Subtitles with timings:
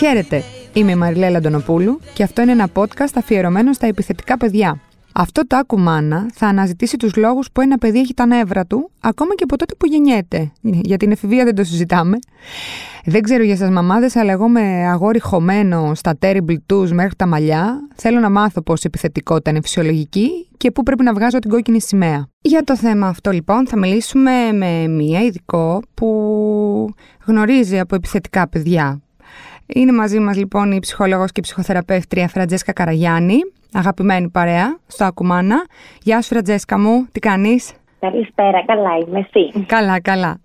[0.00, 0.42] Χαίρετε,
[0.72, 4.80] είμαι η Μαριλέλα Αντωνοπούλου και αυτό είναι ένα podcast αφιερωμένο στα επιθετικά παιδιά.
[5.12, 8.90] Αυτό το άκου μάνα θα αναζητήσει τους λόγους που ένα παιδί έχει τα νεύρα του,
[9.00, 10.52] ακόμα και από τότε που γεννιέται.
[10.60, 12.18] Για την εφηβεία δεν το συζητάμε.
[13.04, 17.26] Δεν ξέρω για σας μαμάδες, αλλά εγώ με αγόρι χωμένο στα terrible twos μέχρι τα
[17.26, 21.50] μαλλιά, θέλω να μάθω πώς η επιθετικότητα είναι φυσιολογική και πού πρέπει να βγάζω την
[21.50, 22.28] κόκκινη σημαία.
[22.40, 26.08] Για το θέμα αυτό λοιπόν θα μιλήσουμε με μία ειδικό που
[27.26, 29.00] γνωρίζει από επιθετικά παιδιά.
[29.72, 33.38] Είναι μαζί μας λοιπόν η ψυχολόγος και ψυχοθεραπεύτρια Φραντζέσκα Καραγιάννη,
[33.72, 35.66] αγαπημένη παρέα στο Ακουμάνα.
[36.02, 39.64] Γεια σου Φραντζέσκα μου, τι κάνεις; Καλησπέρα, καλά είμαι εσύ.
[39.66, 40.40] Καλά, καλά.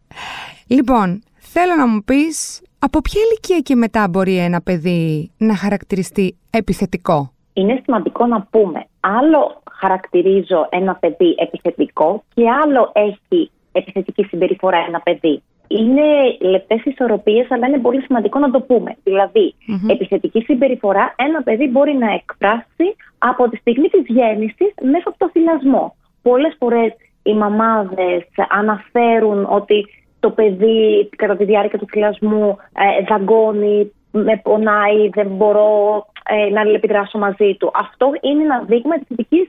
[0.68, 6.38] Λοιπόν, θέλω να μου πεις από ποια ηλικία και μετά μπορεί ένα παιδί να χαρακτηριστεί
[6.50, 14.78] επιθετικό; Είναι σημαντικό να πούμε, άλλο χαρακτηρίζω ένα παιδί επιθετικό και άλλο έχει επιθετική συμπεριφορά
[14.88, 15.44] ένα παιδί.
[15.68, 18.96] Είναι λεπτές ισορροπίες, αλλά είναι πολύ σημαντικό να το πούμε.
[19.04, 19.56] Δηλαδή,
[19.88, 25.30] επιθετική συμπεριφορά ένα παιδί μπορεί να εκφράσει από τη στιγμή της γέννησης μέσα από το
[25.30, 25.96] θυλασμό.
[26.22, 29.86] Πολλές φορές οι μαμάδες αναφέρουν ότι
[30.20, 36.62] το παιδί κατά τη διάρκεια του θυλασμού ε, δαγκώνει, με πονάει, δεν μπορώ ε, να
[36.62, 37.72] αλληλεπιδράσω μαζί του.
[37.74, 39.48] Αυτό είναι ένα δείγμα επιθετικής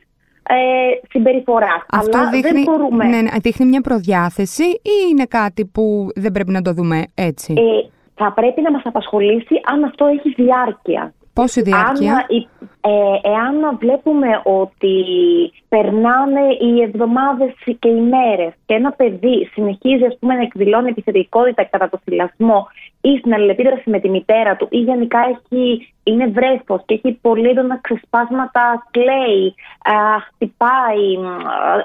[0.48, 0.56] ε,
[1.08, 1.82] συμπεριφοράς.
[1.90, 3.04] Αυτό Αλλά δείχνει, δεν μπορούμε...
[3.04, 7.52] ναι, ναι, δείχνει μια προδιάθεση ή είναι κάτι που δεν πρέπει να το δούμε έτσι;
[7.56, 11.14] Ε, θα πρέπει να μας απασχολήσει αν αυτό έχει διάρκεια.
[11.38, 12.48] Πόση διάρκεια; Αν,
[12.80, 14.94] ε, εάν βλέπουμε ότι
[15.68, 21.64] περνάνε οι εβδομάδες και οι μέρες και ένα παιδί συνεχίζει ας πούμε, να εκδηλώνει επιθετικότητα
[21.64, 22.68] κατά το θυλασμό
[23.00, 27.48] ή στην αλληλεπίδραση με τη μητέρα του ή γενικά έχει, είναι βρέφος και έχει πολύ
[27.48, 29.94] έντονα ξεσπάσματα, κλαίει, α,
[30.26, 31.08] χτυπάει,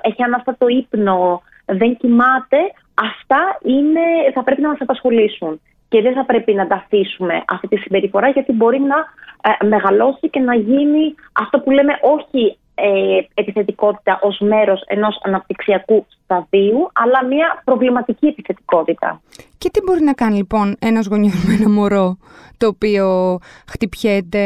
[0.01, 2.57] έχει ανάστατο ύπνο, δεν κοιμάται,
[2.93, 7.67] αυτά είναι, θα πρέπει να μας απασχολήσουν και δεν θα πρέπει να τα αφήσουμε αυτή
[7.67, 8.95] τη συμπεριφορά γιατί μπορεί να
[9.41, 16.05] ε, μεγαλώσει και να γίνει αυτό που λέμε όχι ε, επιθετικότητα ως μέρος ενός αναπτυξιακού
[16.23, 19.21] σταδίου, αλλά μια προβληματική επιθετικότητα.
[19.57, 22.17] Και τι μπορεί να κάνει λοιπόν ένας γονιός με ένα μωρό
[22.57, 23.37] το οποίο
[23.67, 24.45] χτυπιέται,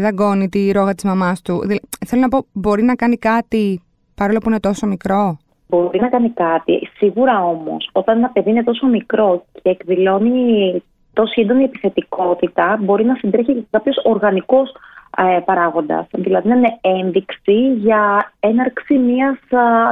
[0.00, 1.62] δαγκώνει τη ρόγα της μαμάς του;
[2.06, 3.82] Θέλω να πω, μπορεί να κάνει κάτι
[4.14, 5.38] παρόλο που είναι τόσο μικρό;
[5.68, 6.88] Μπορεί να κάνει κάτι.
[6.96, 10.82] Σίγουρα όμως, όταν ένα παιδί είναι τόσο μικρό και εκδηλώνει
[11.12, 14.72] τόσο έντονη επιθετικότητα, μπορεί να συντρέχει και κάποιος οργανικός
[15.16, 16.06] ε, παράγοντας.
[16.10, 19.38] Δηλαδή να είναι ένδειξη για έναρξη μιας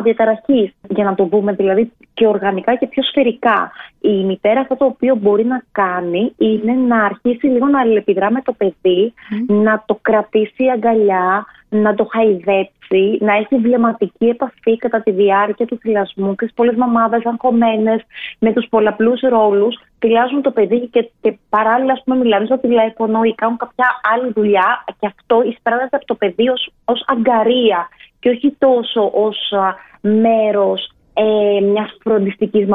[0.03, 0.75] διαταραχής.
[0.89, 3.73] Για να το δούμε δηλαδή και οργανικά και πιο σφαιρικά.
[4.01, 8.43] Η μητέρα αυτό το οποίο μπορεί να κάνει είναι να αρχίσει λίγο να αλληλεπιδρά με
[8.43, 9.13] το παιδί,
[9.47, 12.82] να το κρατήσει αγκαλιά, να το χαϊδέψει,
[13.21, 18.01] να έχει βλεμματική επαφή κατά τη διάρκεια του θυλασμού και πολλές μαμάδες αγχωμένες
[18.39, 23.23] με τους πολλαπλούς ρόλους, θυλάζουν το παιδί και, και παράλληλα, ας πούμε, μιλάνε στο τηλέφωνο
[23.23, 26.49] ή κάνουν κάποια άλλη δουλειά και αυτό εισπράττεται από το παιδί
[26.85, 27.89] ως αγκαρία
[28.21, 29.53] και όχι τόσο ως
[30.01, 32.67] μέρος ε, μιας φροντιστικής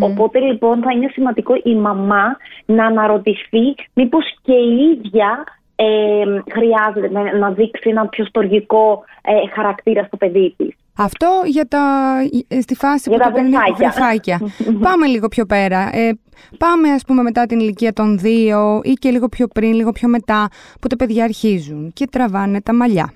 [0.00, 2.36] Οπότε λοιπόν θα είναι σημαντικό η μαμά
[2.66, 5.44] να αναρωτηθεί μήπως και η ίδια
[5.82, 10.74] ε, χρειάζεται να, να δείξει ένα πιο στοργικό ε, χαρακτήρα στο παιδί της.
[10.96, 12.16] Αυτό για τα,
[12.48, 14.40] ε, στη φάση για που τα το βρεφάκια.
[14.86, 15.88] πάμε λίγο πιο πέρα.
[15.92, 16.10] Ε,
[16.58, 20.08] πάμε ας πούμε μετά την ηλικία των δύο ή και λίγο πιο πριν, λίγο πιο
[20.08, 20.48] μετά
[20.80, 23.12] που τα παιδιά αρχίζουν και τραβάνε τα μαλλιά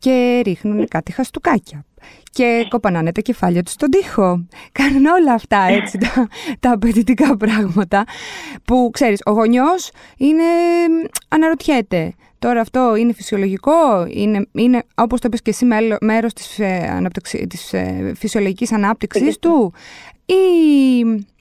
[0.00, 1.84] και ρίχνουν κάτι χαστούκάκια
[2.32, 4.46] και κοπανάνε τα κεφάλια τους στον τοίχο.
[4.72, 6.28] Κάνουν όλα αυτά έτσι τα,
[6.60, 8.04] τα απαιτητικά πράγματα
[8.64, 10.42] που ξέρεις ο γονιός είναι,
[11.28, 15.66] αναρωτιέται Τώρα αυτό είναι φυσιολογικό, είναι, είναι όπως το είπες και εσύ
[16.00, 17.08] μέρος της, ε,
[17.48, 19.72] της ε, φυσιολογικής ανάπτυξης του
[20.26, 20.34] ή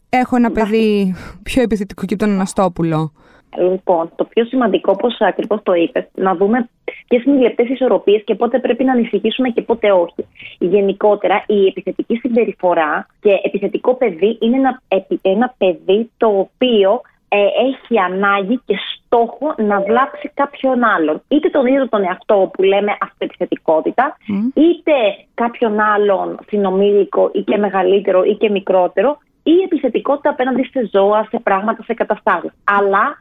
[0.10, 3.14] έχω ένα παιδί πιο επιθετικό και τον Αναστόπουλο;
[3.58, 6.70] Λοιπόν, το πιο σημαντικό, όπως ακριβώς το είπες, να δούμε
[7.08, 10.26] ποιες είναι οι λεπτές ισορροπίες και πότε πρέπει να ανησυχήσουμε και πότε όχι.
[10.60, 14.82] Γενικότερα, η επιθετική συμπεριφορά και επιθετικό παιδί είναι ένα,
[15.22, 21.22] ένα παιδί το οποίο ε, έχει ανάγκη και στόχο να βλάψει κάποιον άλλον.
[21.28, 24.18] Είτε τον ίδιο τον εαυτό που λέμε αυτοεπιθετικότητα,
[24.54, 24.94] είτε
[25.34, 31.40] κάποιον άλλον συνομήλικο ή και μεγαλύτερο ή και μικρότερο, ή επιθετικότητα απέναντι σε ζώα, σε
[31.44, 32.52] πράγματα, σε καταστάσεις.
[32.64, 33.18] Αλλά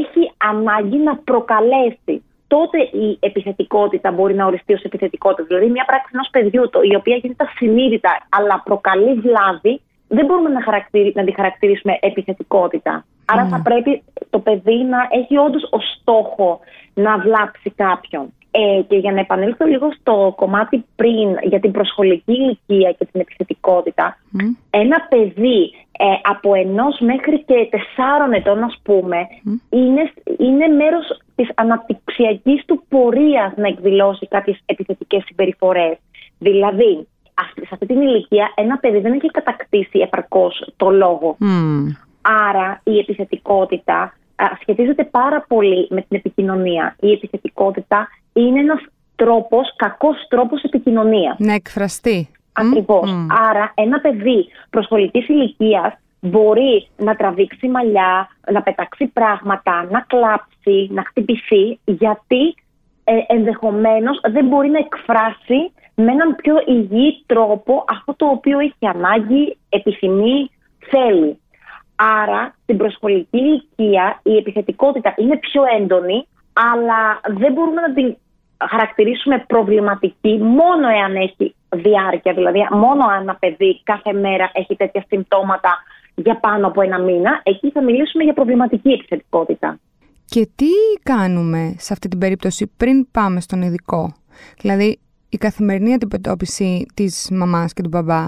[0.00, 2.22] έχει ανάγκη να προκαλέσει.
[2.46, 5.44] Τότε η επιθετικότητα μπορεί να οριστεί ως επιθετικότητα.
[5.46, 10.48] Δηλαδή, μια πράξη ενός παιδιού, το, η οποία γίνεται ασυνείδητα, αλλά προκαλεί βλάβη, δεν μπορούμε
[10.48, 11.12] να, χαρακτηρι...
[11.14, 13.04] να τη χαρακτηρίσουμε επιθετικότητα.
[13.24, 16.60] Άρα, θα πρέπει το παιδί να έχει όντως ως στόχο
[16.94, 18.32] να βλάψει κάποιον.
[18.58, 23.20] Ε, και για να επανέλθω λίγο στο κομμάτι πριν για την προσχολική ηλικία και την
[23.20, 24.18] επιθετικότητα,
[24.70, 29.16] ένα παιδί ε, από ενός μέχρι και τεσσάρων ετών, ας πούμε,
[29.70, 35.96] είναι, είναι μέρος της αναπτυξιακής του πορείας να εκδηλώσει κάποιες επιθετικές συμπεριφορές.
[36.38, 37.06] Δηλαδή,
[37.54, 41.36] σε αυτή την ηλικία ένα παιδί δεν έχει κατακτήσει επαρκώς το λόγο.
[42.48, 44.12] Άρα η επιθετικότητα
[44.60, 46.96] σχετίζεται πάρα πολύ με την επικοινωνία.
[47.00, 48.80] Η επιθετικότητα είναι ένας
[49.16, 51.36] τρόπος, κακός τρόπος επικοινωνίας.
[51.38, 52.28] Να εκφραστεί.
[52.52, 53.10] Ακριβώς.
[53.48, 61.04] Άρα ένα παιδί προσχολικής ηλικίας μπορεί να τραβήξει μαλλιά, να πετάξει πράγματα, να κλάψει, να
[61.06, 62.54] χτυπηθεί, γιατί
[63.04, 68.86] ε, ενδεχομένως δεν μπορεί να εκφράσει με έναν πιο υγιή τρόπο αυτό το οποίο έχει
[68.86, 71.38] ανάγκη, επιθυμεί, θέλει.
[71.96, 78.16] Άρα, στην προσχολική ηλικία η επιθετικότητα είναι πιο έντονη, αλλά δεν μπορούμε να την
[78.70, 82.32] χαρακτηρίσουμε προβληματική μόνο εάν έχει διάρκεια.
[82.32, 85.82] Δηλαδή, μόνο αν ένα παιδί κάθε μέρα έχει τέτοια συμπτώματα
[86.14, 89.78] για πάνω από ένα μήνα, εκεί θα μιλήσουμε για προβληματική επιθετικότητα.
[90.24, 90.70] Και τι
[91.02, 94.12] κάνουμε σε αυτή την περίπτωση πριν πάμε στον ειδικό;
[94.60, 98.26] Δηλαδή, η καθημερινή αντιμετώπιση της μαμάς και του μπαμπά,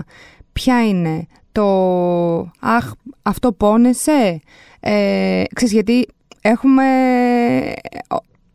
[0.53, 1.27] ποια είναι
[1.59, 4.41] το «Αχ, αυτό πόνεσαι»,
[4.81, 6.09] ε, ξέρεις γιατί
[6.41, 6.85] έχουμε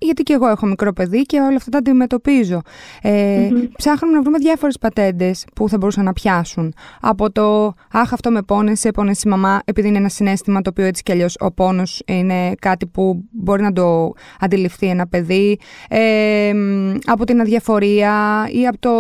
[0.04, 2.62] γιατί και εγώ έχω μικρό παιδί και όλα αυτά τα αντιμετωπίζω.
[3.02, 6.74] Ε, Ψάχνουμε να βρούμε διάφορες πατέντες που θα μπορούσαν να πιάσουν.
[7.02, 10.86] Από το Αχ, αυτό με πόνεσε, πόνεσε η μαμά, επειδή είναι ένα συνέστημα το οποίο
[10.86, 15.60] έτσι κι αλλιώς ο πόνος είναι κάτι που μπορεί να το αντιληφθεί ένα παιδί.
[15.90, 16.52] Ε,
[17.06, 18.14] από την αδιαφορία
[18.52, 18.92] ή από το,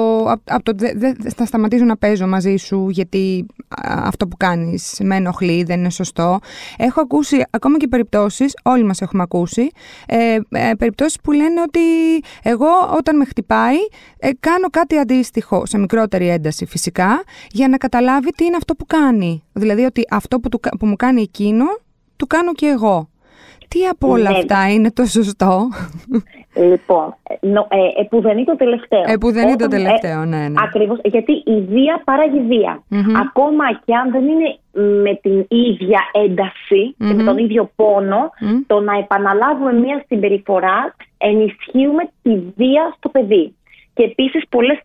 [0.43, 3.45] από, το δεν θα σταματήσω να παίζω μαζί σου γιατί
[3.85, 6.39] αυτό που κάνεις με ενοχλεί, δεν είναι σωστό.
[6.77, 9.69] Έχω ακούσει ακόμα και περιπτώσεις, όλοι μας έχουμε ακούσει,
[10.05, 11.79] ε, ε περιπτώσεις που λένε ότι
[12.41, 12.67] εγώ
[12.97, 13.77] όταν με χτυπάει
[14.17, 18.85] ε, κάνω κάτι αντίστοιχο σε μικρότερη ένταση φυσικά για να καταλάβει τι είναι αυτό που
[18.85, 19.43] κάνει.
[19.53, 21.65] Δηλαδή ότι αυτό που, που μου κάνει εκείνο
[22.15, 23.09] του κάνω και εγώ.
[23.73, 24.37] Τι από όλα ναι.
[24.37, 25.69] αυτά είναι το σωστό;
[26.55, 29.03] Λοιπόν, νο, ε, επουδενή το τελευταίο.
[29.05, 30.61] Επουδενή το ε, τελευταίο, ναι, ναι.
[30.63, 32.39] Ακριβώς, γιατί η βία παράγει
[33.25, 34.57] Ακόμα και αν δεν είναι
[35.01, 35.99] με την ίδια
[36.97, 38.29] και με τον ίδιο πόνο,
[38.67, 43.55] το να επαναλάβουμε μια συμπεριφορά ενισχύουμε τη βία στο παιδί.
[43.93, 44.79] Και επίσης πολλές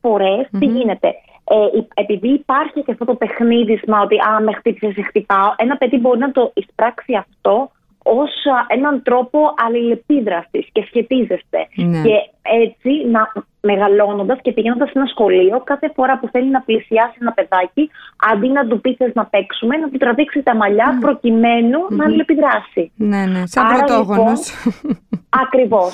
[0.59, 1.15] τι γίνεται;
[1.51, 5.99] Ε, επειδή υπάρχει και αυτό το παιχνίδισμα ότι «Α, με χτύπησε, σε χτυπάω», ένα παιδί
[5.99, 7.71] μπορεί να το εισπράξει αυτό
[8.17, 8.31] ως
[8.67, 11.69] έναν τρόπο αλληλεπίδρασης και σχετίζεστε.
[11.75, 12.03] Ναι.
[12.03, 17.17] Και έτσι να μεγαλώνοντας και πηγαίνοντας σε ένα σχολείο, κάθε φορά που θέλει να πλησιάσει
[17.21, 17.91] ένα παιδάκι,
[18.33, 21.01] αντί να του πεις να παίξουμε, να του τραβήξει τα μαλλιά mm.
[21.01, 22.93] προκειμενου να αλληλεπιδράσει.
[22.97, 24.41] Ναι, ναι, σαν πρωτόγονος.
[24.65, 25.93] Λοιπόν, ακριβώς.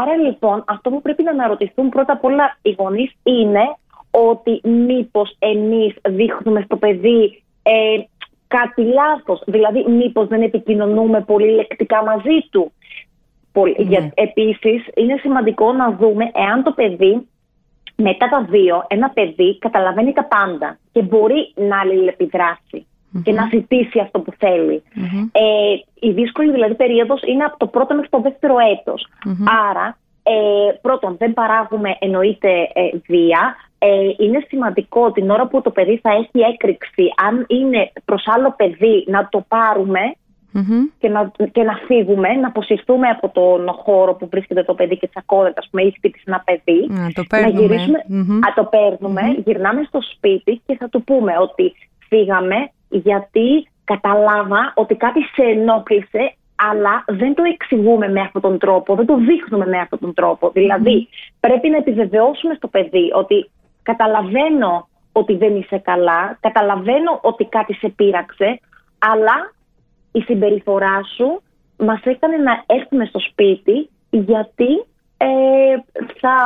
[0.00, 3.64] Άρα λοιπόν αυτό που πρέπει να αναρωτηθούν πρώτα απ' όλα οι γονείς είναι
[4.10, 8.02] ότι μήπως εμείς δείχνουμε στο παιδί ε,
[8.48, 9.42] κάτι λάθος.
[9.46, 12.72] Δηλαδή, μήπως δεν επικοινωνούμε πολύ λεκτικά μαζί του.
[13.88, 14.10] Ναι.
[14.14, 17.26] Επίσης, είναι σημαντικό να δούμε εάν το παιδί
[17.96, 22.86] μετά τα δύο, ένα παιδί καταλαβαίνει τα πάντα και μπορεί να αλληλεπιδρασει
[23.22, 24.82] και να ζητήσει αυτό που θελει
[25.32, 28.56] Ε, η δύσκολη δηλαδή περίοδος είναι από το πρώτο μέχρι το δεύτερο
[29.70, 35.70] Άρα, ε, πρώτον, δεν παράγουμε εννοείται ε, βία, ε, είναι σημαντικό την ώρα που το
[35.70, 40.00] παιδί θα έχει έκρηξη, αν είναι προς άλλο παιδί, να το παρουμε
[40.98, 45.08] και, να, και να φύγουμε, να αποσυρθούμε από τον χώρο που βρίσκεται το παιδί και
[45.08, 46.86] τσακώνεται, ας πούμε, ή χτύπησε ένα παιδί.
[46.88, 47.60] Να το παίρνουμε.
[47.60, 47.98] Να γυρίσουμε,
[48.54, 51.74] το παίρνουμε, γυρνάμε στο σπίτι και θα του πούμε ότι
[52.08, 56.32] φύγαμε γιατί καταλάβα ότι κάτι σε ενόχλησε
[56.70, 60.50] αλλά δεν το εξηγούμε με αυτόν τον τρόπο, δεν το δείχνουμε με αυτόν τον τρόπο.
[60.50, 61.08] Δηλαδή,
[61.40, 63.50] πρέπει να επιβεβαιώσουμε στο παιδί ότι
[63.90, 68.60] καταλαβαίνω ότι δεν είσαι καλά, καταλαβαίνω ότι κάτι σε πείραξε,
[68.98, 69.36] αλλά
[70.12, 71.42] η συμπεριφορά σου
[71.76, 74.72] μας έκανε να έρθουμε στο σπίτι γιατί
[75.16, 75.26] ε,
[76.20, 76.36] θα,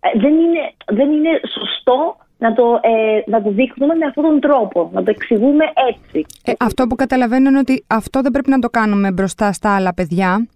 [0.00, 4.40] ε, δεν, είναι, δεν είναι σωστό να το, ε, να το δείχνουμε με αυτόν τον
[4.40, 6.26] τρόπο, να το εξηγούμε έτσι.
[6.44, 9.94] Ε, αυτό που καταλαβαίνω είναι ότι αυτό δεν πρέπει να το κάνουμε μπροστά στα άλλα
[9.94, 10.46] παιδιά.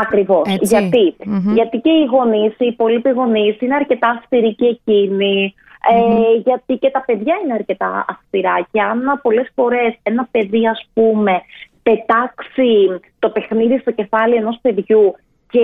[0.00, 0.56] Ακριβώς.
[0.60, 1.14] Γιατί;
[1.54, 5.54] γιατί και οι γονείς, οι υπόλοιποι γονείς είναι αρκετά αυστηροί και εκείνοι.
[5.90, 8.66] Ε, γιατί και τα παιδιά είναι αρκετά αυστηρά.
[8.70, 11.42] Και αν πολλές φορές ένα παιδί, ας πούμε,
[11.82, 15.14] πετάξει το παιχνίδι στο κεφάλι ενός παιδιού
[15.50, 15.60] και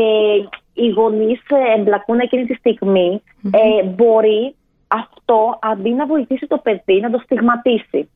[0.72, 1.40] οι γονείς
[1.76, 4.54] εμπλακούν εκείνη τη στιγμη ε, μπορεί
[4.88, 8.08] αυτό αντί να βοηθήσει το παιδί να το στιγματίσει.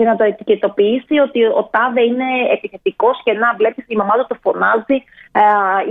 [0.00, 4.26] Και να το ετικετοποιήσει ότι ο τάδε είναι επιθετικός και να βλέπεις η μαμά του
[4.28, 4.98] το φωνάζει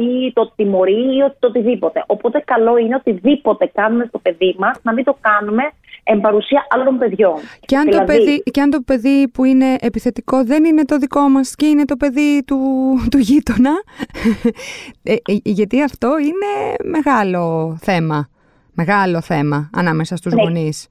[0.07, 2.03] ή το τιμωρεί ή το οτιδήποτε.
[2.07, 5.63] Οπότε καλό είναι οτιδήποτε κάνουμε στο παιδί μας να μην το κάνουμε
[6.03, 7.35] εν παρουσία άλλων παιδιών.
[7.65, 10.97] Και αν, το δηλαδή- παιδί, και αν το παιδί που είναι επιθετικό δεν είναι το
[10.97, 12.59] δικό μας και είναι το παιδί του,
[13.11, 13.71] του γείτονα,
[15.03, 18.29] ε, ε, γιατί αυτό είναι μεγάλο θέμα.
[18.73, 20.41] Μεγάλο θέμα ανάμεσα στους ναι.
[20.41, 20.89] γονείς.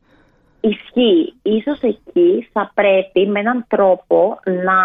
[0.61, 1.35] Ισχύει.
[1.43, 4.79] Ίσως εκεί θα πρέπει με έναν τρόπο να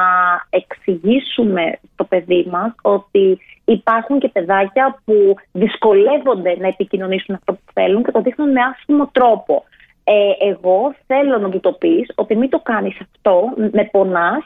[0.50, 8.04] εξηγήσουμε στο παιδί μας ότι υπάρχουν και παιδάκια που δυσκολεύονται να επικοινωνήσουν αυτό που θέλουν
[8.04, 9.64] και το δείχνουν με άσχημο τρόπο.
[10.04, 14.44] Ε, εγώ θέλω να του το πεις ότι μην το κάνεις αυτό, με πονάς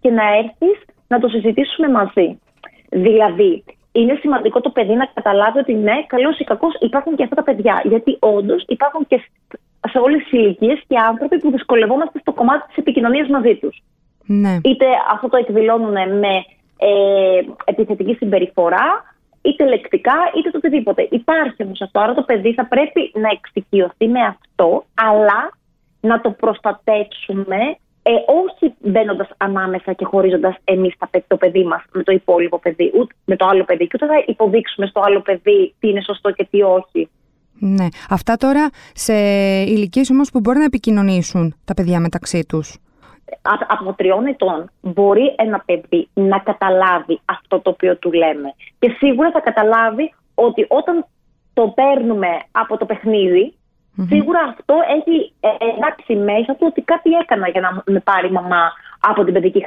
[0.00, 2.38] και να έρθεις να το συζητήσουμε μαζί.
[2.90, 7.34] Δηλαδή, είναι σημαντικό το παιδί να καταλάβει ότι ναι, καλός ή κακός υπάρχουν και αυτά
[7.36, 7.82] τα παιδιά.
[7.84, 9.22] Γιατί όντως υπάρχουν και
[9.88, 13.82] σε όλες τις ηλικίες και άνθρωποι που δυσκολευόμαστε στο κομμάτι της επικοινωνίας μαζί τους.
[14.26, 14.58] Ναι.
[14.64, 16.44] Είτε αυτό το εκδηλώνουν με
[16.76, 21.08] ε, επιθετική συμπεριφορά, είτε λεκτικά, είτε το οτιδήποτε.
[21.10, 22.00] Υπάρχει όμως αυτό.
[22.00, 25.50] Άρα το παιδί θα πρέπει να εξοικειωθεί με αυτό, αλλά
[26.00, 27.56] να το προστατεύσουμε
[28.02, 28.10] ε,
[28.44, 30.94] όχι μπαίνοντας ανάμεσα και χωρίζοντας εμείς
[31.26, 34.24] το παιδί μας με το υπόλοιπο παιδί, ούτε με το άλλο παιδί, και ούτε θα
[34.26, 37.08] υποδείξουμε στο άλλο παιδί τι είναι σωστό και τι όχι.
[37.60, 37.86] Ναι.
[38.10, 39.14] Αυτά τώρα σε
[39.62, 42.78] ηλικίες όμως που μπορεί να επικοινωνήσουν τα παιδιά μεταξύ τους.
[43.68, 48.54] Από τριών ετών μπορεί ένα παιδί να καταλάβει αυτό το οποίο του λέμε.
[48.78, 51.06] Και σίγουρα θα καταλάβει ότι όταν
[51.52, 53.54] το παίρνουμε από το παιχνίδι,
[54.08, 58.30] Σίγουρα αυτό έχει ε, εντάξει μέσα του ότι κάτι έκανα για να με πάρει η
[58.30, 59.66] μαμά από την παιδική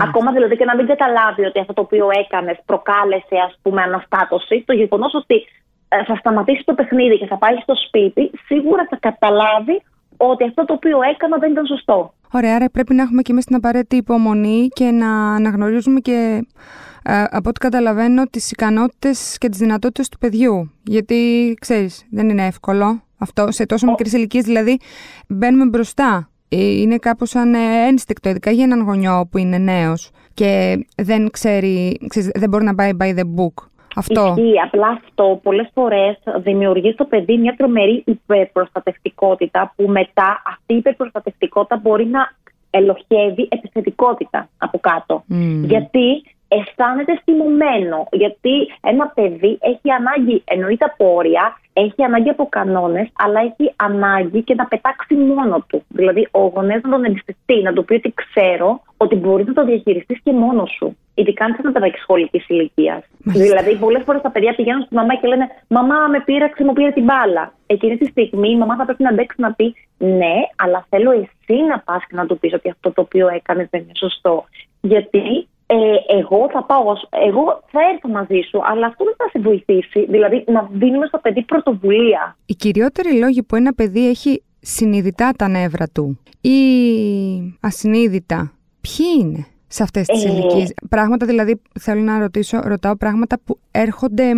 [0.00, 4.62] Ακόμα δηλαδή και να μην καταλάβει ότι αυτό το οποίο έκανες προκάλεσε ας πούμε αναστάτωση,
[4.66, 5.67] το γεγονός ότι ε,
[6.06, 9.82] θα σταματήσει το παιχνίδι και θα πάει στο σπίτι, σίγουρα θα καταλάβει
[10.16, 12.12] ότι αυτό το οποίο έκανα δεν ήταν σωστό.
[12.32, 16.46] Ωραία, άρα πρέπει να έχουμε και εμείς την απαραίτητη υπομονή και να αναγνωρίζουμε και
[17.02, 20.72] ε, από ό,τι καταλαβαίνω τις ικανότητες και τις δυνατότητες του παιδιού.
[20.82, 23.90] Γιατί, ξέρεις, δεν είναι εύκολο αυτό σε τόσο oh.
[23.90, 24.78] μικρές ηλικίες, δηλαδή
[25.28, 26.30] μπαίνουμε μπροστά.
[26.48, 27.54] Ε, είναι κάπως σαν
[27.88, 32.74] ένστικτο, ειδικά για έναν γονιό που είναι νέος και δεν ξέρει, ξέρεις, δεν μπορεί να
[32.74, 33.66] πάει by the book.
[33.98, 34.34] Αυτό.
[34.36, 34.60] Ισχύει.
[34.64, 41.76] Απλά αυτό πολλές φορές δημιουργεί στο παιδί μια τρομερή υπερπροστατευτικότητα που μετά αυτή η υπερπροστατευτικότητα
[41.82, 42.32] μπορεί να
[42.70, 45.24] ελοχεύει επιθετικότητα από κάτω.
[45.64, 48.08] Γιατί αισθάνεται θυμωμένο.
[48.12, 54.42] Γιατί ένα παιδί έχει ανάγκη, εννοεί τα πόρια, έχει ανάγκη από κανόνες, αλλά έχει ανάγκη
[54.42, 55.84] και να πετάξει μόνο του.
[55.88, 59.64] Δηλαδή, ο γονέας να τον εμπιστευτεί, να του πει ότι ξέρω ότι μπορείς να το
[59.64, 60.96] διαχειριστείς και μόνος σου.
[61.14, 63.02] Ειδικά αν είσαι ένα παιδάκι σχολικής ηλικίας.
[63.18, 66.90] Δηλαδή, πολλές φορές τα παιδιά πηγαίνουν στη μαμά και λένε Μαμά, με πείραξε, μου πήρε
[66.90, 67.52] την μπάλα.
[67.66, 71.62] Εκείνη τη στιγμή η μαμά θα πρέπει να αντέξει να πει Ναι, αλλά θέλω εσύ
[71.68, 74.44] να πας και να του πεις ότι αυτό το οποίο έκανες δεν είναι σωστό.
[74.80, 76.82] Γιατί ε, εγώ θα πάω,
[77.26, 80.06] εγώ θα έρθω μαζί σου, αλλά αυτό δεν θα σε βοηθήσει.
[80.08, 82.36] Δηλαδή, να δίνουμε στο παιδί πρωτοβουλία.
[82.46, 86.58] Οι κυριότεροι λόγοι που ένα παιδί έχει συνειδητά τα νεύρα του ή
[87.60, 90.30] ασυνείδητα, ποιοι είναι σε αυτές τις ε...
[90.30, 94.32] ηλικίες; Πράγματα δηλαδή, θέλω να ρωτήσω, ρωτάω πράγματα που έρχονται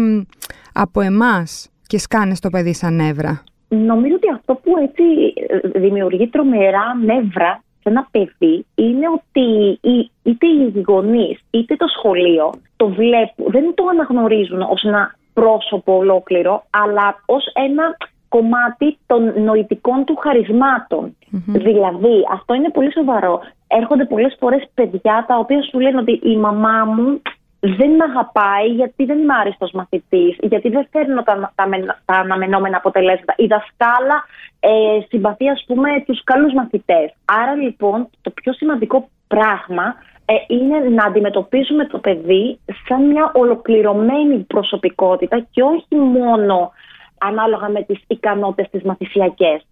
[0.73, 3.43] από εμάς και σκάνε στο παιδί σαν νεύρα.
[3.69, 5.03] Νομίζω ότι αυτό που έτσι
[5.49, 9.79] ε, δημιουργεί τρομερά νεύρα σε ένα παιδί είναι ότι
[10.23, 16.65] είτε οι γονείς είτε το σχολείο το βλέπουν, δεν το αναγνωρίζουν ως ένα πρόσωπο ολόκληρο,
[16.71, 17.97] αλλά ως ένα
[18.29, 21.17] κομμάτι των νοητικών του χαρισμάτων.
[21.47, 23.41] Δηλαδή, αυτό είναι πολύ σοβαρό.
[23.67, 27.23] Έρχονται πολλές φορές παιδιά τα οποία σου λένε ότι η μαμά μου
[27.61, 31.69] δεν με αγαπάει γιατί δεν είμαι άριστος μαθητής, γιατί δεν φέρνω τα, τα,
[32.05, 33.35] τα αναμενόμενα αποτελέσματα.
[33.37, 34.25] Η δασκάλα
[34.61, 34.71] ε,
[35.09, 37.14] συμπαθεί, ας πούμε, τους καλούς μαθητές.
[37.25, 44.38] Άρα λοιπόν το πιο σημαντικό πράγμα ε, είναι να αντιμετωπίζουμε το παιδί σαν μια ολοκληρωμένη
[44.38, 46.73] προσωπικότητα και όχι μόνο
[47.19, 49.67] ανάλογα με τις ικανότητες τις μαθησιακές.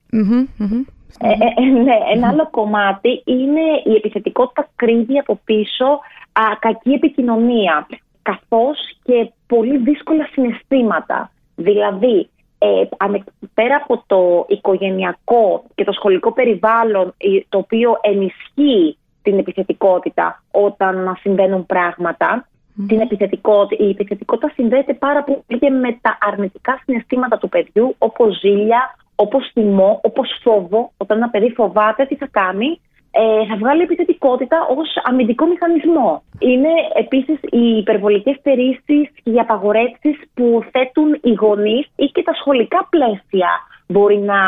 [1.21, 5.85] Ε, ε, ναι, ένα άλλο κομμάτι είναι η επιθετικότητα κρύβει από πίσω
[6.33, 7.87] α, κακή επικοινωνία,
[8.23, 11.31] καθώς και πολύ δύσκολα συναισθήματα.
[11.57, 12.85] Δηλαδή, ε,
[13.55, 17.15] πέρα από το οικογενειακό και το σχολικό περιβάλλον
[17.49, 21.67] το οποίο ενισχύει την επιθετικότητα όταν συμβαίνουν
[22.87, 28.39] την επιθετικότητα, η επιθετικότητα συνδέεται πάρα πολύ και με τα αρνητικά συναισθήματα του παιδιού όπως
[28.39, 30.93] ζήλια, όπως θυμό, όπως φόβο.
[30.97, 36.23] Όταν ένα παιδί φοβάται τι θα κάνει, ε, θα βγάλει επιθετικότητα ως αμυντικό μηχανισμό.
[36.39, 42.35] Είναι επίσης οι υπερβολικές στερήσει και οι απαγορεύσεις που θέτουν οι γονείς ή και τα
[42.35, 43.51] σχολικά πλαίσια
[43.87, 44.41] μπορεί να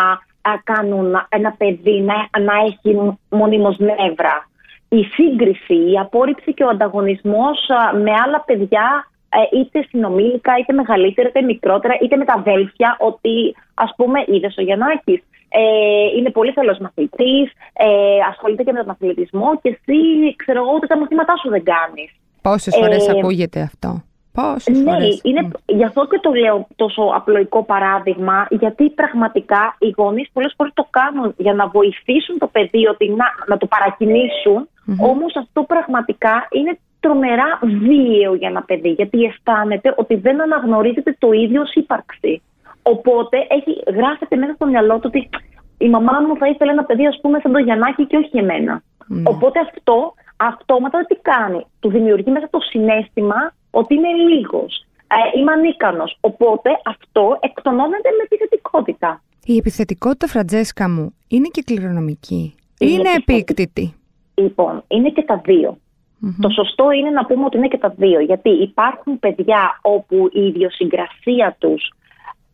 [0.64, 4.48] κάνουν ένα παιδί να, να έχει μονίμως νεύρα.
[4.88, 7.58] η σύγκριση, η απόρριψη και ο ανταγωνισμός
[8.02, 9.19] με άλλα παιδιά ε,
[9.52, 14.62] είτε συνομήλικα, είτε μεγαλύτερα, είτε μικρότερα, είτε με τα αδέλφια, ότι ας πούμε είδες ο
[14.62, 17.86] Γιαννάκης ε, είναι πολύ καλός μαθητής, ε,
[18.30, 19.98] ασχολείται και με τον αθλητισμό και εσύ
[20.36, 22.10] ξέρω εγώ ούτε τα μαθήματά σου δεν κάνεις.
[22.42, 27.02] Πόσες φορές ε, ακούγεται αυτό; Πόσες ναι, φορές; Είναι, γι' αυτό και το λέω τόσο
[27.14, 32.86] απλοϊκό παράδειγμα, γιατί πραγματικά οι γονείς πολλές φορές το κάνουν για να βοηθήσουν το παιδί
[32.86, 35.08] ότι να, να το παρακινήσουν, mm-hmm.
[35.10, 41.32] όμως αυτό πραγματικά είναι τρομερά βίαιο για ένα παιδί, γιατί αισθάνεται ότι δεν αναγνωρίζεται το
[41.32, 42.42] ίδιο ως ύπαρξη.
[42.82, 45.28] Οπότε έχει, γράφεται μέσα στο μυαλό του ότι
[45.78, 48.82] η μαμά μου θα ήθελε ένα παιδί, ας πούμε, σαν το Γιαννάκη και όχι εμένα.
[49.06, 49.22] Ναι.
[49.24, 54.84] Οπότε αυτό αυτόματα τι κάνει; Του δημιουργεί μέσα το συνέστημα ότι είναι λίγος.
[55.06, 56.18] Ε, είμαι ανίκανος.
[56.20, 59.22] Οπότε αυτό εκτονώνεται με επιθετικότητα.
[59.44, 62.54] Η επιθετικότητα, Φραντζέσκα μου, είναι και κληρονομική.
[62.78, 63.94] Είναι, είναι επίκτητη.
[64.34, 65.78] Λοιπόν, είναι και τα δύο.
[66.40, 68.20] Το σωστό είναι να πούμε ότι είναι και τα δύο.
[68.20, 71.92] Γιατί υπάρχουν παιδιά όπου η ιδιοσυγκρασία τους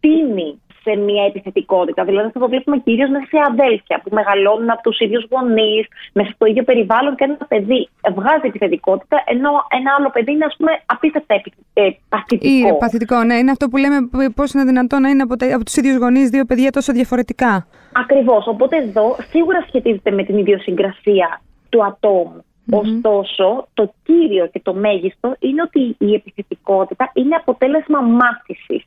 [0.01, 2.05] τίνει σε μια επιθετικότητα.
[2.05, 6.31] Δηλαδή, αυτό το βλέπουμε κυρίως μέσα σε αδέλφια που μεγαλώνουν από τους ίδιους γονείς, μέσα
[6.35, 10.73] στο ίδιο περιβάλλον και ένα παιδί βγάζει επιθετικότητα, ενώ ένα άλλο παιδί είναι, ας πούμε,
[10.87, 11.35] απίστευτα
[11.73, 12.69] ε, παθητικό.
[12.69, 13.35] Ή παθητικό, ναι.
[13.35, 13.99] Είναι αυτό που λέμε
[14.35, 17.67] πώς είναι δυνατόν να είναι από, από τους ίδιους γονείς δύο παιδιά τόσο διαφορετικά.
[17.93, 18.47] Ακριβώς.
[18.47, 22.45] Οπότε εδώ σίγουρα σχετίζεται με την ιδιοσυγκρασία του ατόμου.
[22.71, 28.85] Ωστόσο, το κύριο και το μέγιστο είναι ότι η επιθετικότητα είναι αποτέλεσμα μάθησης.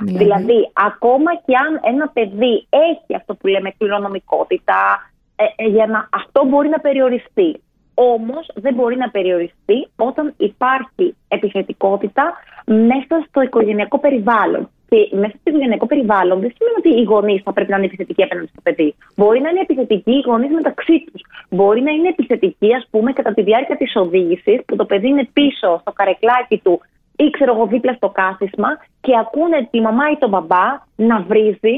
[0.00, 5.86] Δηλαδή; δηλαδή, ακόμα και αν ένα παιδί έχει αυτό που λέμε κληρονομικότητα, ε, ε, για
[5.86, 7.60] να, αυτό μπορεί να περιοριστεί.
[7.94, 12.32] Όμως δεν μπορεί να περιοριστεί όταν υπάρχει επιθετικότητα
[12.64, 14.68] μέσα στο οικογενειακό περιβάλλον.
[14.88, 18.22] Και μέσα στο οικογενειακό περιβάλλον δεν σημαίνει ότι οι γονείς θα πρέπει να είναι επιθετικοί
[18.22, 18.94] απέναντι στο παιδί.
[19.16, 21.22] Μπορεί να είναι επιθετικοί οι γονείς μεταξύ τους.
[21.50, 25.28] Μπορεί να είναι επιθετικοί, ας πούμε, κατά τη διάρκεια της οδήγησης, που το παιδί είναι
[25.32, 26.80] πίσω στο καρεκλάκι του
[27.16, 28.68] ή ξέρω εγώ δίπλα στο κάθισμα
[29.00, 30.66] και ακούνε τη μαμά ή τον μπαμπά
[30.96, 31.76] να βρίζει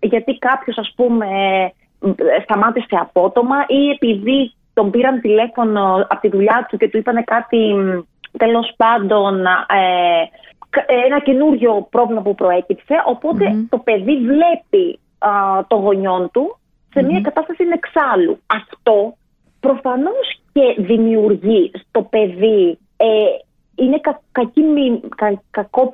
[0.00, 1.26] γιατί κάποιος ας πούμε
[2.42, 7.58] σταμάτησε απότομα ή επειδή τον πήραν τηλέφωνο από τη δουλειά του και του είπαν κάτι
[8.38, 10.24] τέλος πάντων ε,
[11.06, 12.94] ένα καινούριο πρόβλημα που προέκυψε
[13.68, 14.98] το παιδί βλέπει
[15.66, 16.58] το γονιόν του
[16.92, 18.38] σε μια κατάσταση εξάλλου.
[18.46, 19.14] Αυτό
[19.60, 23.06] προφανώς και δημιουργεί στο παιδί ε,
[23.74, 24.62] είναι κα, κακή,
[25.16, 25.90] κα, κακό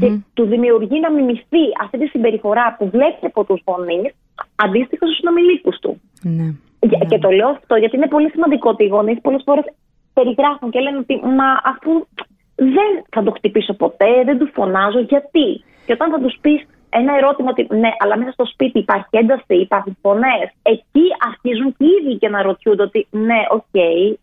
[0.00, 4.14] και του δημιουργεί να μιμηθεί αυτή τη συμπεριφορά που βλέπει από τους γονείς
[4.54, 6.00] αντίστοιχα στους συνομιλίκους του.
[6.22, 6.54] Ναι.
[6.78, 7.04] Και, ναι.
[7.04, 9.64] και το λέω αυτό γιατί είναι πολύ σημαντικό ότι οι γονείς πολλές φορές
[10.14, 12.06] περιγράφουν και λένε ότι μα αφού
[12.54, 17.16] δεν θα το χτυπήσω ποτέ, δεν του φωνάζω, γιατί; Και όταν θα τους πεις ένα
[17.16, 21.88] ερώτημα ότι ναι, αλλά μέσα στο σπίτι υπάρχει ένταση, υπάρχουν φωνές, εκεί αρχίζουν και οι
[22.00, 24.14] ίδιοι και αναρωτιούνται ότι ναι, OK, okay,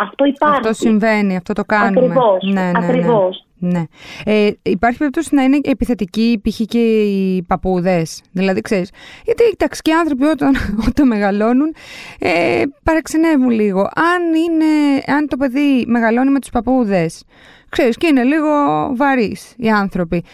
[0.00, 0.56] αυτό υπάρχει.
[0.56, 2.00] Αυτό συμβαίνει, αυτό το κάνουμε.
[2.00, 2.86] Ακριβώς, ναι, ναι, ναι.
[2.86, 3.44] ακριβώς.
[3.62, 3.82] Ναι.
[4.24, 6.60] Ε, υπάρχει περίπτωση να είναι επιθετικοί π.χ.
[6.60, 8.22] και οι παππούδες.
[8.32, 8.90] Δηλαδή, ξέρεις.
[9.24, 10.54] Γιατί οι τοξικοί άνθρωποι όταν,
[10.88, 11.74] όταν μεγαλώνουν
[12.18, 13.80] ε, παραξενεύουν λίγο.
[13.80, 17.24] Αν, είναι, αν το παιδί μεγαλώνει με τους παππούδες,
[17.68, 18.48] ξέρεις, και είναι λίγο
[18.96, 20.24] βαρύς οι άνθρωποι.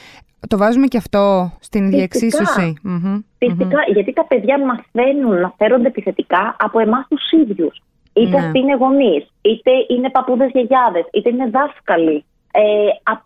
[0.49, 2.75] Το βάζουμε και αυτό στην ίδια εξίσωση.
[3.39, 7.83] Φυσικά, γιατί τα παιδιά μαθαίνουν να φέρονται επιθετικά από εμάς τους ίδιους.
[8.17, 8.47] Είτε ναι.
[8.47, 12.25] αυτοί είναι γονείς, είτε είναι παππούδες γιαγιάδες, είτε είναι δάσκαλοι.
[12.53, 12.63] Ε,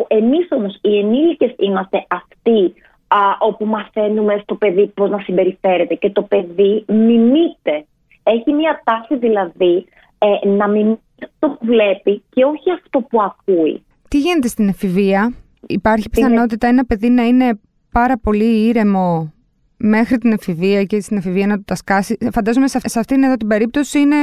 [0.07, 2.74] Εμείς όμως οι ενήλικες είμαστε αυτοί
[3.09, 7.85] α, όπου μαθαίνουμε στο παιδί πώς να συμπεριφέρεται και το παιδί μιμείται.
[8.22, 9.87] Έχει μια τάση δηλαδή
[10.18, 13.85] ε, να μιμείται αυτό που βλέπει και όχι αυτό που ακούει.
[14.09, 15.35] Τι γίνεται στην εφηβεία,
[15.66, 17.61] Υπάρχει πιθανότητα ένα παιδί να είναι
[17.92, 19.33] πάρα πολύ ήρεμο
[19.81, 22.19] μέχρι την εφηβεία και στην εφηβεία να του τα σκάσει.
[22.33, 24.16] Φαντάζομαι σε, αυτήν εδώ την περίπτωση είναι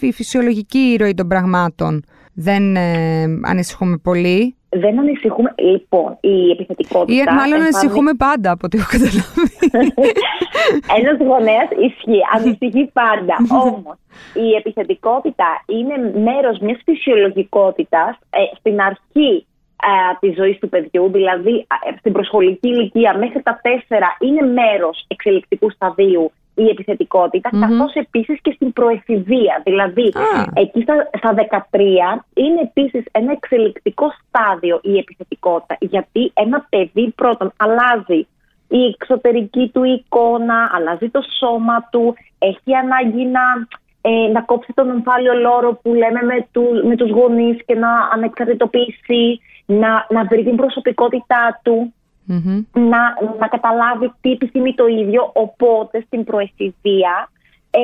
[0.00, 2.04] η, φυσιολογική ροή των πραγμάτων.
[2.34, 4.54] Δεν ε, ανησυχούμε πολύ.
[4.68, 5.54] Δεν ανησυχούμε.
[5.56, 7.32] Λοιπόν, η επιθετικότητα.
[7.32, 9.22] Ή μάλλον ανησυχούμε πάντα από ό,τι έχω καταλάβει.
[10.98, 12.20] Ένας γονέας ισχύει.
[12.34, 13.36] Ανησυχεί πάντα.
[13.66, 13.96] Όμως
[14.34, 18.18] η επιθετικότητα είναι μέρος μιας φυσιολογικότητας.
[18.30, 19.55] Ε, στην αρχή ε,
[20.20, 25.70] της ζωής του παιδιού, δηλαδή ε, στην προσχολική ηλικία μέχρι τα τέσσερα είναι μέρος εξελικτικού
[25.70, 27.60] σταδίου η επιθετικότητα, mm-hmm.
[27.60, 29.60] καθώς επίσης και στην προεφηβεία.
[29.64, 30.12] Δηλαδή,
[30.54, 31.34] εκεί στα, στα
[31.70, 38.26] 13 είναι επίσης ένα εξελικτικό στάδιο η επιθετικότητα, γιατί ένα παιδί πρώτον αλλάζει
[38.68, 43.40] η εξωτερική του εικόνα, αλλάζει το σώμα του, έχει ανάγκη να,
[44.00, 47.90] ε, να κόψει τον ομφάλιο λόρο που λέμε με, του, με τους γονείς και να
[48.12, 51.94] ανεξαρτητοποιήσει να, να βρει την προσωπικότητά του,
[52.72, 53.00] να,
[53.38, 55.30] να καταλάβει τι επιθυμεί το ίδιο.
[55.32, 57.30] Οπότε στην προεφηβεία
[57.70, 57.80] ε,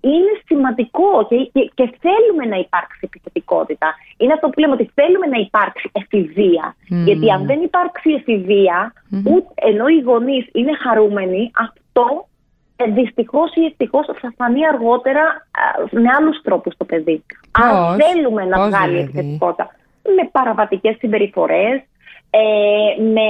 [0.00, 3.94] είναι σημαντικό και, και, θέλουμε να υπάρξει επιθετικότητα.
[4.16, 6.76] Είναι αυτό που λέμε ότι θέλουμε να υπάρξει εφηβεία.
[7.04, 8.92] Γιατί αν δεν υπάρξει εφηβεία,
[9.24, 12.28] ούτε, ενώ οι γονείς είναι χαρούμενοι, αυτό
[12.76, 15.46] ε, δυστυχώς ή ευτυχώς θα φανεί αργότερα
[15.90, 17.24] με άλλους τρόπους το παιδί.
[17.50, 19.70] Αν θέλουμε να βγάλει δηλαδή; επιθετικότητα.
[20.02, 21.82] Με παραβατικές συμπεριφορές,
[22.30, 23.28] ε, με,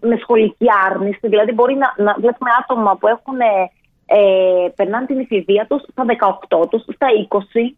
[0.00, 1.28] με σχολική άρνηση.
[1.28, 3.40] Δηλαδή, μπορεί να, να βλέπουμε άτομα που έχουν,
[4.06, 7.76] ε, περνάνε την εφηβεία τους στα 18 τους, στα 20,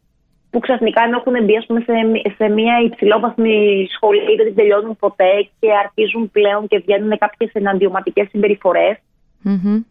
[0.50, 1.92] που ξαφνικά έχουν μπει πούμε, σε,
[2.36, 8.28] σε μια υψηλόβαθμη σχολή, δεν την τελειώνουν ποτέ και αρχίζουν πλέον και βγαίνουν κάποιες εναντιωματικές
[8.30, 8.96] συμπεριφορές.
[9.44, 9.84] Mm-hmm.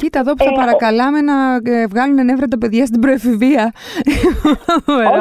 [0.00, 1.36] Κοίτα εδώ που θα ε, παρακαλάμε να
[1.72, 3.72] ε, βγάλουν νεύρα τα παιδιά στην προεφηβεία.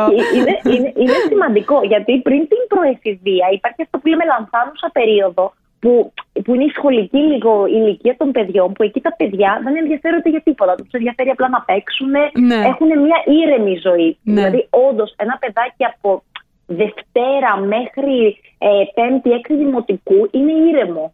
[0.09, 5.53] Όχι, είναι, είναι, είναι σημαντικό γιατί πριν την προεφηβεία υπάρχει αυτό που λέμε λανθάνουσα περίοδο
[5.79, 6.13] που,
[6.43, 10.41] που είναι η σχολική λίγο ηλικία των παιδιών, που εκεί τα παιδιά δεν ενδιαφέρονται για
[10.41, 10.75] τίποτα.
[10.75, 12.59] Τους ενδιαφέρει απλά να παίξουν, ναι.
[12.71, 14.17] έχουν μια ήρεμη ζωή.
[14.23, 14.33] Ναι.
[14.33, 16.23] Δηλαδή, όντως, ένα παιδάκι από
[16.65, 21.13] Δευτέρα μέχρι ε, Πέμπτη, Έκτη Δημοτικού είναι ήρεμο.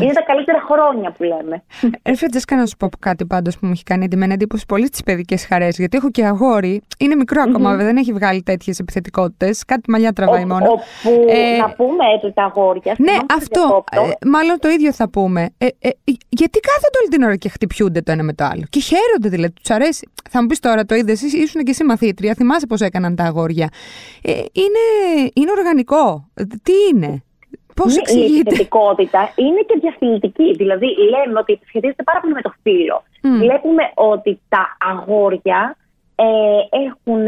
[0.00, 1.62] Είναι τα καλύτερα χρόνια που λέμε.
[2.02, 5.02] Έφερε Τζέσκα να σου πω κάτι πάντως που μου έχει κάνει εντυμένα εντύπωση πολύ στις
[5.02, 5.78] παιδικές χαρές.
[5.78, 6.82] Γιατί έχω και αγόρι.
[6.98, 9.64] Είναι μικρό ακόμα, δεν έχει βγάλει τέτοιες επιθετικότητες.
[9.64, 10.66] Κάτι μαλλιά τραβάει μόνο.
[10.70, 12.94] Όπου ε, να πούμε έτσι τα αγόρια.
[12.98, 13.84] Ναι, αυτό.
[13.90, 15.50] Ε, μάλλον το ίδιο θα πούμε.
[15.58, 15.88] Ε, ε,
[16.28, 18.62] γιατί κάθονται όλη την ώρα και χτυπιούνται το ένα με το άλλο.
[18.70, 20.08] Και χαίρονται δηλαδή, τους αρέσει.
[20.30, 22.34] Θα μου πεις τώρα το είδες, ήσουν και εσύ μαθήτρια.
[22.34, 23.68] Θυμάσαι πώς έκαναν τα αγόρια.
[24.22, 26.30] Ε, είναι, είναι οργανικό.
[26.62, 27.22] Τι είναι;
[27.74, 30.54] Πώς Η επιθετικότητα είναι και διαφυλητική.
[30.54, 33.02] Δηλαδή, λέμε ότι σχετίζεται πάρα πολύ με το φύλλο.
[33.22, 35.76] Βλέπουμε ότι τα αγόρια
[36.14, 36.24] ε,
[36.86, 37.24] έχουν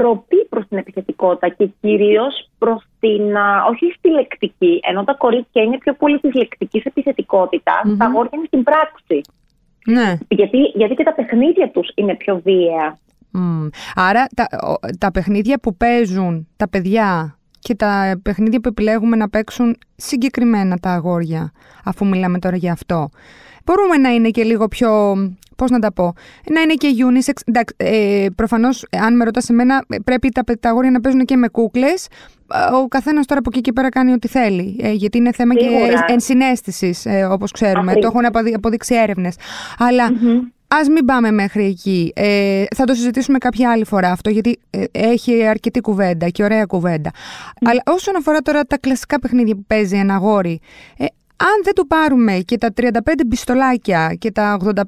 [0.00, 3.36] ροπή προς την επιθετικότητα και κυρίως προς την.
[3.70, 8.46] όχι στη λεκτική, ενώ τα κορίτσια είναι πιο πολύ της λεκτικής επιθετικότητας, τα αγόρια είναι
[8.46, 9.20] στην πράξη.
[9.86, 10.18] Ναι.
[10.28, 12.98] Γιατί, γιατί και τα παιχνίδια τους είναι πιο βίαια.
[13.94, 14.46] Άρα τα,
[14.98, 20.90] τα παιχνίδια που παίζουν τα παιδιά και τα παιχνίδια που επιλέγουμε να παίξουν συγκεκριμένα τα
[20.90, 21.52] αγόρια,
[21.84, 23.10] αφού μιλάμε τώρα για αυτό.
[23.64, 25.14] Μπορούμε να είναι και λίγο πιο,
[25.56, 26.12] πώς να τα πω,
[26.50, 27.32] να είναι και unisex.
[27.44, 31.48] Εντάξει, ε, προφανώς, αν με ρωτάς εμένα, πρέπει τα, τα αγόρια να παίζουν και με
[31.48, 32.06] κούκλες.
[32.82, 34.76] Ο καθένας τώρα από εκεί και πέρα κάνει ό,τι θέλει.
[34.80, 35.66] Ε, γιατί είναι θέμα και
[36.06, 37.94] ενσυναίσθησης, ε, όπως ξέρουμε.
[37.94, 39.36] Το έχουν αποδείξει έρευνες.
[39.78, 40.10] Αλλά
[40.74, 42.12] Α μην πάμε μέχρι εκεί.
[42.14, 46.64] Ε, θα το συζητήσουμε κάποια άλλη φορά αυτό, γιατί ε, έχει αρκετή κουβέντα και ωραία
[46.64, 47.10] κουβέντα.
[47.66, 50.60] Αλλά όσον αφορά τώρα τα κλασικά παιχνίδια που παίζει ένα αγόρι,
[50.96, 51.04] ε,
[51.36, 52.90] αν δεν του πάρουμε και τα 35
[53.28, 54.80] πιστολάκια και τα 85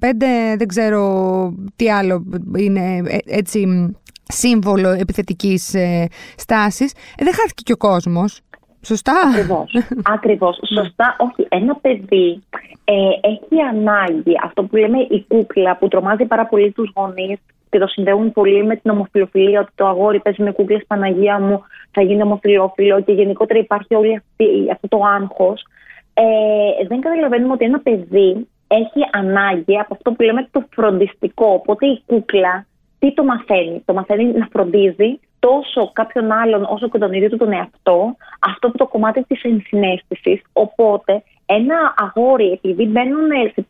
[0.57, 2.25] δεν ξέρω τι άλλο
[2.57, 3.91] είναι ε, έτσι
[4.29, 8.41] σύμβολο επιθετικής ε, στάσης, δεν χάθηκε και ο κόσμος.
[8.87, 9.13] Σωστά.
[9.29, 9.73] Ακριβώς.
[10.17, 10.59] Ακριβώς.
[10.75, 11.17] Σωστά.
[11.19, 12.43] Όχι, ένα παιδί
[12.85, 17.39] ε, έχει ανάγκη αυτό που λέμε η κούκλα που τρομάζει πάρα πολύ τους γονείς
[17.71, 21.63] και το συνδέουν πολύ με την ομοφιλοφιλία ότι το αγόρι παίζει με κούκλες Παναγία μου
[21.91, 25.67] θα γίνει ομοφιλόφιλο και γενικότερα υπάρχει όλη αυτή, αυτό το άγχος.
[26.15, 31.47] Ε, δεν καταλαβαίνουμε ότι ένα παιδί έχει ανάγκη από αυτό που λέμε το φροντιστικό.
[31.47, 32.67] Οπότε η κούκλα
[32.99, 37.37] τι το μαθαίνει; Το μαθαίνει να φροντίζει τόσο κάποιον άλλον όσο και τον ίδιο του
[37.37, 40.43] τον εαυτό, αυτό που το κομμάτι της ενσυναίσθησης.
[40.53, 43.67] Οπότε ένα αγόρι, επειδή μπαίνουν σε,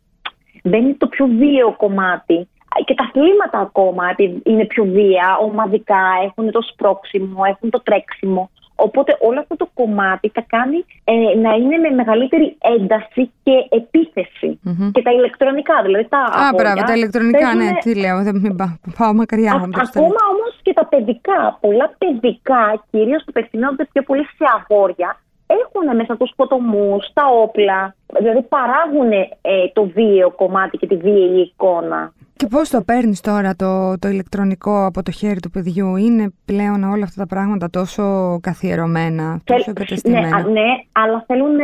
[0.63, 2.49] μπαίνει το πιο βίαιο κομμάτι
[2.85, 4.05] και τα αθλήματα ακόμα
[4.45, 8.51] είναι πιο βία, ομαδικά, έχουν το σπρώξιμο, έχουν το τρέξιμο.
[8.77, 14.61] Οπότε όλο αυτό το κομμάτι θα κάνει ε, να είναι με μεγαλύτερη ένταση και επιθεση
[14.93, 16.19] Και τα ηλεκτρονικά, δηλαδή τα.
[16.19, 18.57] Α, μπράβο, τα ηλεκτρονικά, ναι, τι λέω, δεν μην
[18.99, 19.53] πάω μακριά.
[19.53, 21.59] Α, ακόμα όμως και τα παιδικά.
[21.61, 27.95] Πολλά παιδικά, κυρίως που απευθυνόνται πιο πολύ σε αγόρια, έχουν μέσα τους ποτομού, τα όπλα.
[28.19, 29.27] Δηλαδή παράγουν ε,
[29.73, 32.13] το βίαιο κομμάτι και τη βίαιη εικόνα.
[32.37, 36.83] Και πώς το παίρνεις τώρα το, το ηλεκτρονικό από το χέρι του παιδιού, είναι πλέον
[36.85, 38.03] όλα αυτά τα πράγματα τόσο
[38.43, 40.43] καθιερωμένα, τόσο εγκατεστημένα.
[40.43, 41.57] Ναι, ναι, αλλά θέλουν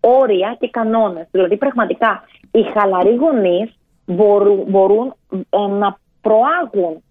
[0.00, 1.26] όρια και κανόνες.
[1.30, 7.02] Δηλαδή πραγματικά οι χαλαροί γονείς μπορούν, μπορούν ε, να προάγουν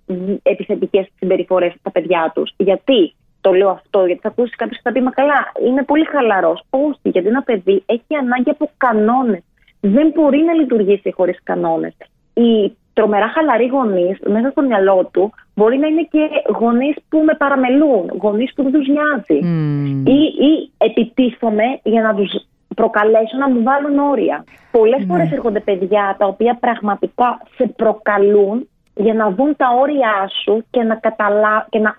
[0.44, 2.54] επιθετικές συμπεριφορές στα παιδιά τους.
[2.58, 6.06] Γιατί; Το λέω αυτό, γιατί θα ακούσεις κάποιος και θα πει Μα καλά, είναι πολύ
[6.06, 6.64] χαλαρός.
[6.70, 9.44] Όχι, γιατί ένα παιδί έχει ανάγκη από κανόνες.
[9.80, 11.94] Δεν μπορεί να λειτουργήσει χωρίς κανόνες.
[12.34, 16.24] Οι τρομερά χαλαροί γονείς μέσα στο μυαλό του μπορεί να είναι και
[16.60, 19.40] γονείς που με παραμελούν, γονείς που δεν τους νοιάζει.
[19.44, 20.10] Mm.
[20.10, 22.32] Ή, ή επιτίθομαι για να τους
[22.76, 24.44] προκαλέσω να μου βάλουν όρια.
[24.72, 25.06] Πολλές mm.
[25.08, 30.84] φορές έρχονται παιδιά τα οποία πραγματικά σε προκαλούν για να δουν τα όρια σου και
[30.84, 31.68] να, καταλα...
[31.70, 31.96] και να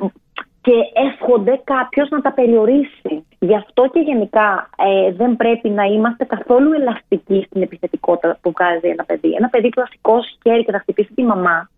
[0.66, 3.24] και εύχονται κάποιος να τα περιορίσει.
[3.38, 8.88] Γι' αυτό και γενικά ε, δεν πρέπει να είμαστε καθόλου ελαστικοί στην επιθετικότητα που βγάζει
[8.88, 9.31] ένα παιδί.
[9.38, 11.70] Ένα παιδί που θα σηκώσει χέρι και θα χτυπήσει τη μαμα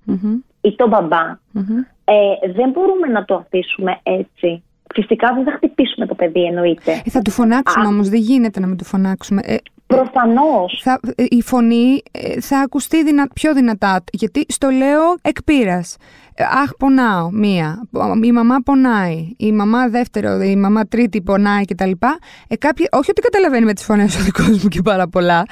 [0.60, 1.38] ή τον μπαμπα
[2.04, 4.62] ε, δεν μπορούμε να το αφήσουμε έτσι.
[4.94, 6.92] Φυσικά δεν θα χτυπήσουμε το παιδί, εννοείται.
[7.04, 9.40] Ε, θα του φωνάξουμε όμως, δεν γίνεται να μην του φωνάξουμε.
[9.44, 10.86] Ε, Προφανώς.
[11.16, 12.02] Η φωνή
[12.40, 14.04] θα ακουστεί δυνα, πιο δυνατά.
[14.12, 15.42] Γιατί στο λέω εκ
[16.42, 17.88] Αχ, πονάω, μία.
[18.22, 19.34] Η μαμά πονάει.
[19.36, 21.90] Η μαμά δεύτερο, η μαμά τρίτη πονάει κτλ.
[22.48, 22.54] Ε,
[22.90, 25.44] όχι ότι καταλαβαίνει με τις φωνές ο δικός μου και πάρα πολλά,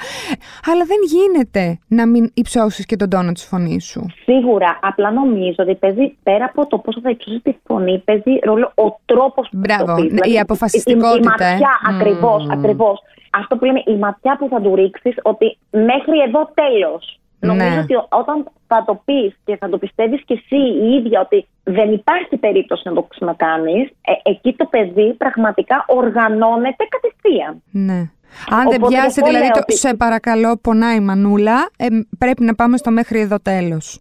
[0.71, 4.05] αλλά δεν γίνεται να μην υψώσεις και τον τόνο της φωνής σου.
[4.23, 4.79] Σίγουρα.
[4.81, 8.99] Απλά νομίζω ότι παίζει πέρα από το πώ θα υψώσεις τη φωνή, παίζει ρόλο ο
[9.05, 11.49] τρόπος που Μπράβο, το η δηλαδή, αποφασιστικότητα.
[11.49, 11.95] Η, η, η ματιά, ε.
[11.95, 12.51] ακριβώς, mm.
[12.51, 13.01] ακριβώς.
[13.31, 17.16] Αυτό που λέμε, η ματιά που θα του ρίξεις ότι μέχρι εδώ τέλος.
[17.39, 17.79] Νομίζω ναι.
[17.79, 21.91] ότι όταν θα το πεις και θα το πιστεύεις και εσύ η ίδια ότι δεν
[21.91, 27.63] υπάρχει περίπτωση να το ξανακάνεις, ε, εκεί το παιδί πραγματικά οργανώνεται κατευθείαν.
[27.71, 28.09] Ναι.
[28.49, 31.85] Αν δεν πιάσει, δηλαδή, το, σε παρακαλώ, πονάει η μανούλα, ε,
[32.17, 33.99] πρέπει να πάμε στο μέχρι εδώ τέλος.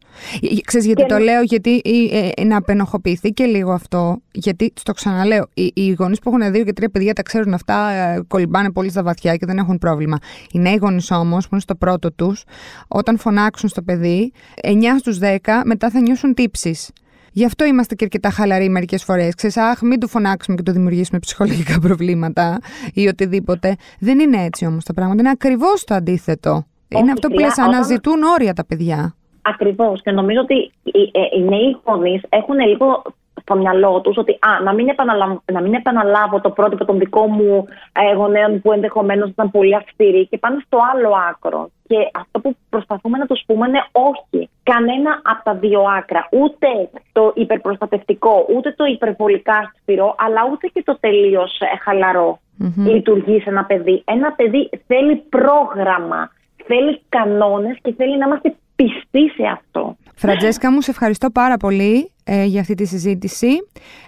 [0.64, 4.20] Ξέρεις γιατί το λέω, γιατί ε, ε, να απενοχοποιηθεί και λίγο αυτό.
[4.32, 7.90] Γιατί, στο ξαναλέω, οι, οι γονείς που έχουν δύο και τρία παιδιά τα ξέρουν αυτά,
[7.90, 10.18] ε, κολυμπάνε πολύ στα βαθιά και δεν έχουν πρόβλημα.
[10.52, 12.44] Οι νέοι γονείς όμως, που είναι στο πρώτο τους,
[12.88, 16.90] όταν φωνάξουν στο παιδί, 9 στους 10 μετά θα νιώσουν τύψεις.
[17.38, 19.34] Γι' αυτό είμαστε και αρκετά χαλαροί μερικές φορές.
[19.34, 22.58] Ξέρεις, αχ, μην του φωνάξουμε και του δημιουργήσουμε ψυχολογικά προβλήματα
[22.94, 23.76] ή οτιδήποτε.
[24.00, 25.20] Δεν είναι έτσι όμως τα πράγματα.
[25.20, 26.66] Είναι ακριβώς το αντίθετο.
[26.88, 29.14] είναι αυτό που λες, αναζητούν όρια τα παιδιά.
[29.42, 30.02] Ακριβώς.
[30.02, 33.02] Και νομίζω ότι οι, ε, οι νέοι γονείς έχουν λίγο
[33.40, 37.30] στο μυαλό τους ότι α, να, μην επαναλάβω, να μην επαναλάβω το πρότυπο των δικών
[37.30, 41.70] μου ε, γονέων που ενδεχομένως ήταν πολύ αυστηροί και πάνε στο άλλο άκρο.
[41.86, 44.48] Και αυτό που προσπαθούμε να τους πούμε είναι όχι.
[44.62, 46.28] Κανένα από τα δύο άκρα.
[46.30, 46.68] Ούτε
[47.12, 52.92] το υπερπροστατευτικό, ούτε το υπερβολικά σφυρό, αλλά ούτε και το τελείως ε, χαλαρό mm-hmm.
[52.92, 54.02] λειτουργεί σε ένα παιδί.
[54.04, 56.30] Ένα παιδί θέλει πρόγραμμα,
[56.66, 59.96] θέλει κανόνες και θέλει να είμαστε πιστοί σε αυτό.
[60.18, 63.48] Φραντζέσκα μου, σε ευχαριστώ πάρα πολύ ε, για αυτή τη συζήτηση.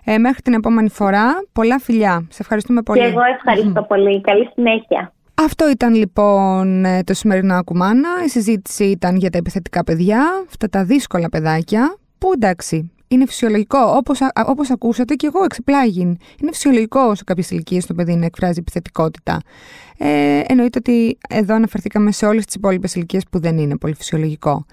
[0.05, 2.27] Ε, μέχρι την επόμενη φορά, πολλά φιλιά.
[2.29, 3.01] Σε ευχαριστούμε πολύ.
[3.01, 4.21] Και εγώ ευχαριστώ πολύ.
[4.21, 5.13] Καλή συνέχεια.
[5.35, 8.09] Αυτό ήταν λοιπόν ε, το σημερινό Ακουμάνα.
[8.25, 13.79] Η συζήτηση ήταν για τα επιθετικά παιδιά, αυτά τα δύσκολα παιδάκια, που εντάξει, είναι φυσιολογικό.
[13.79, 16.01] Όπως όπως ακούσατε και εγώ εξεπλάγει.
[16.01, 19.41] Είναι φυσιολογικό σε κάποιες ηλικίες το παιδί να εκφράζει επιθετικότητα.
[19.99, 24.67] Ε, εννοείται ότι εδώ αναφερθήκαμε σε όλες τις υπόλοιπες ηλικίες που δεν είναι πολύ φυσιολογικό.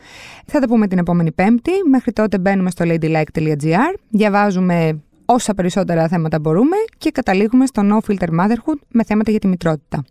[0.45, 1.71] Θα τα πούμε την επόμενη Πέμπτη.
[1.89, 8.39] Μέχρι τότε μπαίνουμε στο ladylike.gr, διαβάζουμε όσα περισσότερα θέματα μπορούμε και καταλήγουμε στο No Filter
[8.39, 10.03] Motherhood με θέματα για τη μητρότητα.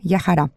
[0.00, 0.50] Γεια χαρά!